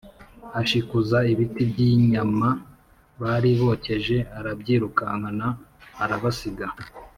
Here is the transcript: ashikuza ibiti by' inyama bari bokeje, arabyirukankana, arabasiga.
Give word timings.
ashikuza 0.61 1.17
ibiti 1.31 1.61
by' 1.71 1.83
inyama 1.91 2.49
bari 3.21 3.51
bokeje, 3.59 4.17
arabyirukankana, 4.37 5.47
arabasiga. 6.03 6.67